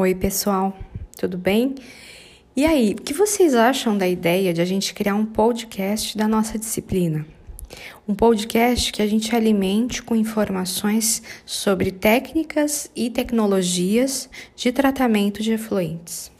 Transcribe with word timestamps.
Oi, 0.00 0.14
pessoal, 0.14 0.78
tudo 1.16 1.36
bem? 1.36 1.74
E 2.54 2.64
aí, 2.64 2.92
o 2.92 3.02
que 3.02 3.12
vocês 3.12 3.52
acham 3.52 3.98
da 3.98 4.06
ideia 4.06 4.54
de 4.54 4.60
a 4.60 4.64
gente 4.64 4.94
criar 4.94 5.16
um 5.16 5.26
podcast 5.26 6.16
da 6.16 6.28
nossa 6.28 6.56
disciplina? 6.56 7.26
Um 8.06 8.14
podcast 8.14 8.92
que 8.92 9.02
a 9.02 9.08
gente 9.08 9.34
alimente 9.34 10.00
com 10.00 10.14
informações 10.14 11.20
sobre 11.44 11.90
técnicas 11.90 12.88
e 12.94 13.10
tecnologias 13.10 14.30
de 14.54 14.70
tratamento 14.70 15.42
de 15.42 15.54
efluentes. 15.54 16.30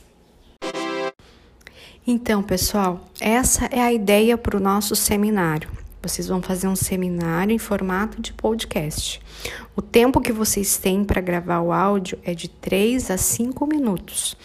Então, 2.07 2.45
pessoal, 2.45 3.11
essa 3.21 3.65
é 3.73 3.81
a 3.81 3.93
ideia 3.93 4.39
para 4.39 4.57
o 4.57 4.61
nosso 4.61 4.95
seminário. 4.95 5.78
Vocês 6.01 6.29
vão 6.29 6.41
fazer 6.41 6.69
um 6.69 6.77
seminário 6.77 7.53
em 7.53 7.59
formato 7.59 8.23
de 8.23 8.33
podcast. 8.33 9.21
O 9.75 9.83
tempo 9.83 10.21
que 10.21 10.33
vocês 10.33 10.77
têm 10.77 11.03
para 11.05 11.21
gravar 11.21 11.61
o 11.61 11.73
áudio 11.73 12.19
é 12.25 12.35
de 12.35 12.49
3 12.49 13.11
a 13.11 13.17
5 13.17 13.67
minutos. 13.67 14.37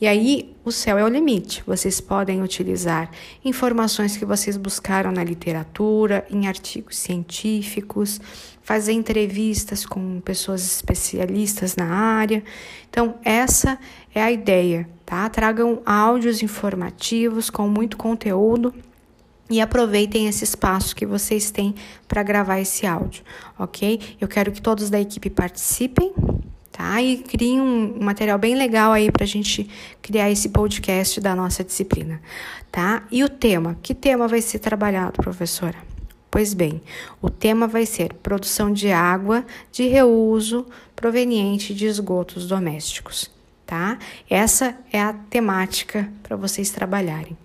E 0.00 0.06
aí, 0.06 0.54
o 0.64 0.70
céu 0.70 0.96
é 0.96 1.04
o 1.04 1.08
limite. 1.08 1.62
Vocês 1.66 2.00
podem 2.00 2.42
utilizar 2.42 3.10
informações 3.44 4.16
que 4.16 4.24
vocês 4.24 4.56
buscaram 4.56 5.10
na 5.10 5.22
literatura, 5.24 6.24
em 6.30 6.46
artigos 6.46 6.96
científicos, 6.96 8.20
fazer 8.62 8.92
entrevistas 8.92 9.84
com 9.84 10.20
pessoas 10.20 10.64
especialistas 10.64 11.76
na 11.76 11.86
área. 11.86 12.42
Então, 12.88 13.16
essa 13.24 13.78
é 14.14 14.22
a 14.22 14.30
ideia, 14.30 14.88
tá? 15.04 15.28
Tragam 15.28 15.82
áudios 15.84 16.42
informativos 16.42 17.50
com 17.50 17.68
muito 17.68 17.96
conteúdo 17.96 18.72
e 19.50 19.60
aproveitem 19.60 20.28
esse 20.28 20.44
espaço 20.44 20.94
que 20.94 21.04
vocês 21.04 21.50
têm 21.50 21.74
para 22.06 22.22
gravar 22.22 22.60
esse 22.60 22.86
áudio, 22.86 23.24
ok? 23.58 24.00
Eu 24.20 24.28
quero 24.28 24.52
que 24.52 24.62
todos 24.62 24.88
da 24.88 25.00
equipe 25.00 25.28
participem, 25.28 26.14
tá? 26.70 27.02
E 27.02 27.18
criem 27.18 27.60
um 27.60 27.98
material 28.00 28.38
bem 28.38 28.54
legal 28.54 28.92
aí 28.92 29.10
para 29.10 29.24
a 29.24 29.26
gente 29.26 29.68
criar 30.00 30.30
esse 30.30 30.50
podcast 30.50 31.20
da 31.20 31.34
nossa 31.34 31.64
disciplina, 31.64 32.22
tá? 32.70 33.02
E 33.10 33.24
o 33.24 33.28
tema? 33.28 33.76
Que 33.82 33.92
tema 33.92 34.28
vai 34.28 34.40
ser 34.40 34.60
trabalhado, 34.60 35.20
professora? 35.20 35.76
Pois 36.30 36.54
bem, 36.54 36.80
o 37.20 37.28
tema 37.28 37.66
vai 37.66 37.84
ser 37.84 38.14
produção 38.14 38.72
de 38.72 38.92
água 38.92 39.44
de 39.72 39.88
reuso 39.88 40.64
proveniente 40.94 41.74
de 41.74 41.86
esgotos 41.86 42.46
domésticos, 42.46 43.28
tá? 43.66 43.98
Essa 44.28 44.76
é 44.92 45.00
a 45.00 45.12
temática 45.12 46.08
para 46.22 46.36
vocês 46.36 46.70
trabalharem. 46.70 47.36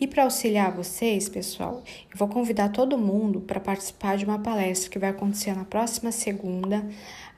E 0.00 0.06
para 0.06 0.24
auxiliar 0.24 0.74
vocês, 0.74 1.28
pessoal, 1.28 1.82
eu 2.10 2.16
vou 2.16 2.26
convidar 2.26 2.70
todo 2.70 2.96
mundo 2.96 3.38
para 3.42 3.60
participar 3.60 4.16
de 4.16 4.24
uma 4.24 4.38
palestra 4.38 4.88
que 4.90 4.98
vai 4.98 5.10
acontecer 5.10 5.54
na 5.54 5.66
próxima 5.66 6.10
segunda, 6.10 6.88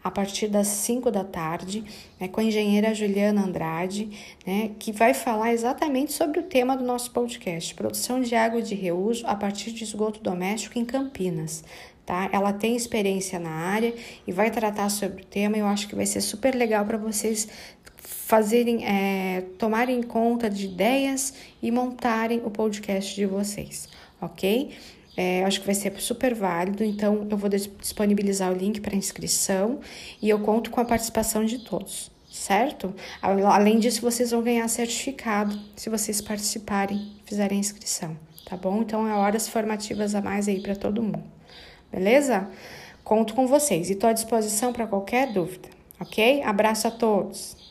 a 0.05 0.09
partir 0.13 0.47
das 0.47 0.69
5 0.69 1.11
da 1.11 1.25
tarde, 1.25 1.85
né, 2.21 2.29
com 2.29 2.41
a 2.41 2.45
engenheira 2.45 2.95
Juliana 2.95 3.45
Andrade, 3.45 4.11
né, 4.47 4.71
que 4.79 4.93
vai 4.93 5.13
falar 5.13 5.53
exatamente 5.53 6.13
sobre 6.13 6.39
o 6.39 6.45
tema 6.45 6.77
do 6.77 6.85
nosso 6.85 7.11
podcast: 7.11 7.75
produção 7.75 8.21
de 8.21 8.33
água 8.37 8.63
de 8.63 8.77
reuso 8.77 9.27
a 9.27 9.35
partir 9.35 9.73
de 9.73 9.83
esgoto 9.83 10.21
doméstico 10.21 10.79
em 10.79 10.85
Campinas. 10.85 11.65
Tá? 12.05 12.29
Ela 12.33 12.53
tem 12.53 12.75
experiência 12.75 13.39
na 13.39 13.51
área 13.51 13.95
e 14.27 14.33
vai 14.33 14.51
tratar 14.51 14.89
sobre 14.89 15.23
o 15.23 15.25
tema. 15.25 15.57
Eu 15.57 15.67
acho 15.67 15.87
que 15.87 15.95
vai 15.95 16.07
ser 16.07 16.21
super 16.21 16.55
legal 16.55 16.85
para 16.85 16.99
vocês 16.99 17.49
fazerem, 17.97 18.85
é, 18.87 19.43
tomarem 19.59 20.03
conta 20.03 20.49
de 20.49 20.65
ideias 20.65 21.35
e 21.63 21.71
montarem 21.71 22.41
o 22.45 22.51
podcast 22.51 23.15
de 23.15 23.27
vocês, 23.27 23.89
ok? 24.21 24.71
É, 25.17 25.45
acho 25.45 25.61
que 25.61 25.67
vai 25.67 25.75
ser 25.75 25.93
super 26.01 26.35
válido, 26.35 26.83
então 26.83 27.27
eu 27.31 27.37
vou 27.37 27.51
disponibilizar 27.51 28.51
o 28.51 28.57
link 28.57 28.81
para 28.81 28.97
inscrição 28.97 29.81
e 30.21 30.31
eu 30.31 30.41
conto 30.41 30.71
com 30.71 30.81
a 30.81 30.85
participação 30.85 31.45
de 31.45 31.59
todos, 31.59 32.11
certo? 32.31 32.95
Além 33.21 33.79
disso, 33.79 34.01
vocês 34.01 34.31
vão 34.31 34.43
ganhar 34.43 34.67
certificado 34.69 35.59
se 35.77 35.91
vocês 35.91 36.23
participarem, 36.23 37.13
fizerem 37.27 37.59
inscrição, 37.59 38.17
tá 38.47 38.57
bom? 38.57 38.81
Então 38.81 39.07
é 39.07 39.13
horas 39.13 39.47
formativas 39.47 40.15
a 40.15 40.23
mais 40.23 40.49
aí 40.49 40.61
para 40.61 40.75
todo 40.75 41.03
mundo, 41.03 41.23
beleza? 41.93 42.49
Conto 43.05 43.35
com 43.35 43.47
vocês 43.47 43.91
e 43.91 43.93
estou 43.93 44.11
à 44.11 44.13
disposição 44.13 44.73
para 44.73 44.87
qualquer 44.87 45.33
dúvida, 45.33 45.69
ok? 46.01 46.43
Abraço 46.43 46.89
a 46.89 46.91
todos! 46.91 47.62